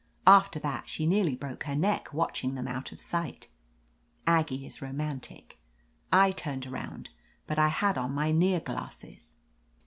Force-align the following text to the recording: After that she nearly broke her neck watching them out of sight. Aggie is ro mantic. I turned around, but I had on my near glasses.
After 0.25 0.57
that 0.61 0.89
she 0.89 1.05
nearly 1.05 1.35
broke 1.35 1.65
her 1.65 1.75
neck 1.75 2.11
watching 2.11 2.55
them 2.55 2.67
out 2.67 2.91
of 2.91 2.99
sight. 2.99 3.49
Aggie 4.25 4.65
is 4.65 4.81
ro 4.81 4.89
mantic. 4.89 5.57
I 6.11 6.31
turned 6.31 6.65
around, 6.65 7.11
but 7.45 7.59
I 7.59 7.67
had 7.67 7.99
on 7.99 8.11
my 8.11 8.31
near 8.31 8.59
glasses. 8.61 9.35